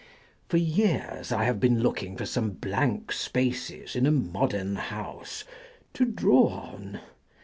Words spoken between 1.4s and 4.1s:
have been looking for some blank spaces in